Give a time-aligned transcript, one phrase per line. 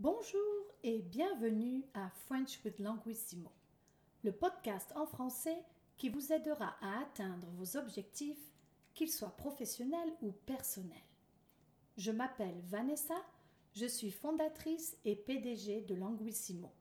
[0.00, 3.50] Bonjour et bienvenue à French with Languissimo,
[4.22, 5.58] le podcast en français
[5.96, 8.54] qui vous aidera à atteindre vos objectifs,
[8.94, 10.96] qu'ils soient professionnels ou personnels.
[11.96, 13.16] Je m'appelle Vanessa,
[13.74, 16.72] je suis fondatrice et PDG de Languissimo.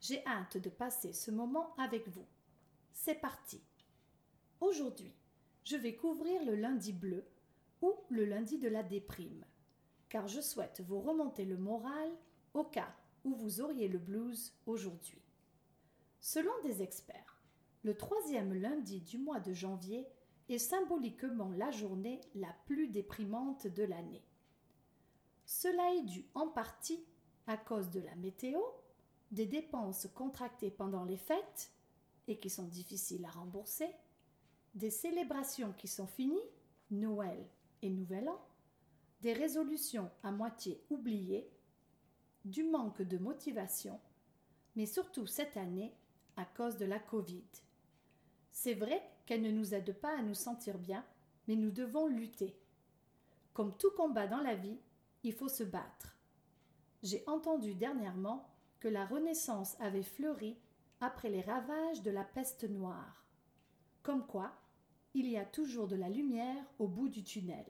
[0.00, 2.26] J'ai hâte de passer ce moment avec vous.
[2.92, 3.62] C'est parti.
[4.60, 5.14] Aujourd'hui,
[5.62, 7.24] je vais couvrir le lundi bleu
[7.82, 9.44] ou le lundi de la déprime,
[10.08, 12.10] car je souhaite vous remonter le moral
[12.54, 12.94] au cas
[13.24, 15.22] où vous auriez le blues aujourd'hui.
[16.20, 17.42] Selon des experts,
[17.82, 20.06] le troisième lundi du mois de janvier
[20.48, 24.22] est symboliquement la journée la plus déprimante de l'année.
[25.44, 27.04] Cela est dû en partie
[27.46, 28.60] à cause de la météo,
[29.30, 31.72] des dépenses contractées pendant les fêtes
[32.28, 33.88] et qui sont difficiles à rembourser,
[34.74, 36.38] des célébrations qui sont finies,
[36.90, 37.44] Noël
[37.82, 38.40] et Nouvel An,
[39.22, 41.50] des résolutions à moitié oubliées
[42.44, 44.00] du manque de motivation,
[44.76, 45.94] mais surtout cette année
[46.36, 47.44] à cause de la Covid.
[48.50, 51.04] C'est vrai qu'elle ne nous aide pas à nous sentir bien,
[51.48, 52.56] mais nous devons lutter.
[53.54, 54.78] Comme tout combat dans la vie,
[55.22, 56.16] il faut se battre.
[57.02, 58.48] J'ai entendu dernièrement
[58.80, 60.56] que la Renaissance avait fleuri
[61.00, 63.24] après les ravages de la peste noire.
[64.02, 64.52] Comme quoi,
[65.14, 67.66] il y a toujours de la lumière au bout du tunnel.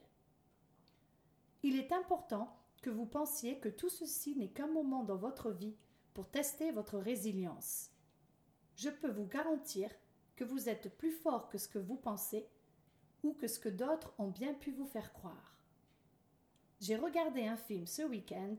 [1.63, 5.77] Il est important que vous pensiez que tout ceci n'est qu'un moment dans votre vie
[6.13, 7.91] pour tester votre résilience.
[8.77, 9.91] Je peux vous garantir
[10.37, 12.47] que vous êtes plus fort que ce que vous pensez
[13.23, 15.57] ou que ce que d'autres ont bien pu vous faire croire.
[16.81, 18.57] J'ai regardé un film ce week-end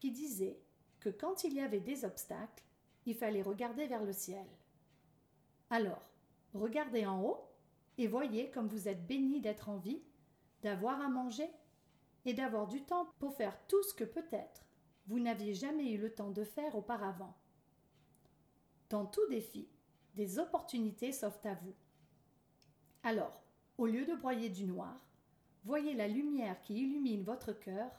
[0.00, 0.58] qui disait
[0.98, 2.64] que quand il y avait des obstacles,
[3.06, 4.46] il fallait regarder vers le ciel.
[5.70, 6.10] Alors,
[6.54, 7.44] regardez en haut
[7.98, 10.02] et voyez comme vous êtes béni d'être en vie,
[10.62, 11.48] d'avoir à manger
[12.24, 14.62] et d'avoir du temps pour faire tout ce que peut-être
[15.06, 17.34] vous n'aviez jamais eu le temps de faire auparavant.
[18.88, 19.68] Dans tout défi,
[20.14, 21.74] des opportunités s'offrent à vous.
[23.02, 23.42] Alors,
[23.78, 25.04] au lieu de broyer du noir,
[25.64, 27.90] voyez la lumière qui illumine votre cœur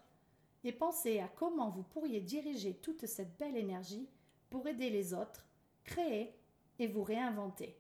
[0.63, 4.07] et pensez à comment vous pourriez diriger toute cette belle énergie
[4.49, 5.45] pour aider les autres,
[5.83, 6.33] créer
[6.79, 7.75] et vous réinventer.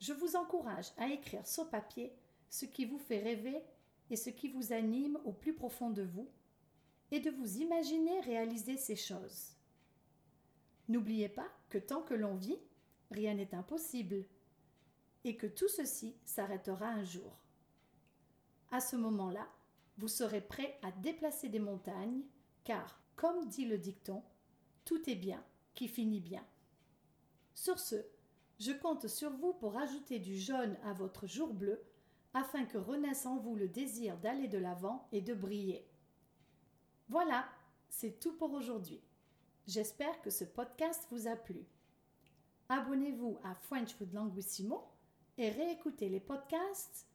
[0.00, 2.12] Je vous encourage à écrire sur papier
[2.50, 3.62] ce qui vous fait rêver
[4.10, 6.28] et ce qui vous anime au plus profond de vous,
[7.10, 9.52] et de vous imaginer réaliser ces choses.
[10.88, 12.58] N'oubliez pas que tant que l'on vit,
[13.10, 14.24] rien n'est impossible,
[15.24, 17.38] et que tout ceci s'arrêtera un jour.
[18.70, 19.48] À ce moment-là,
[19.98, 22.22] vous serez prêt à déplacer des montagnes,
[22.64, 24.22] car, comme dit le dicton,
[24.84, 25.44] tout est bien
[25.74, 26.44] qui finit bien.
[27.54, 27.96] Sur ce,
[28.58, 31.82] je compte sur vous pour ajouter du jaune à votre jour bleu
[32.36, 35.88] afin que renaisse en vous le désir d'aller de l'avant et de briller.
[37.08, 37.48] Voilà,
[37.88, 39.00] c'est tout pour aujourd'hui.
[39.66, 41.64] J'espère que ce podcast vous a plu.
[42.68, 44.84] Abonnez-vous à French Food Languissimo
[45.38, 47.06] et réécoutez les podcasts.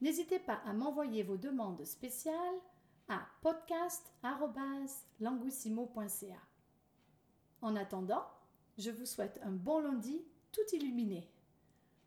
[0.00, 2.60] N'hésitez pas à m'envoyer vos demandes spéciales
[3.08, 6.40] à podcast.languissimo.ca.
[7.62, 8.28] En attendant,
[8.78, 11.28] je vous souhaite un bon lundi tout illuminé.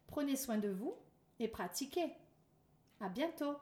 [0.07, 0.95] Prenez soin de vous
[1.39, 2.13] et pratiquez.
[2.99, 3.57] À bientôt!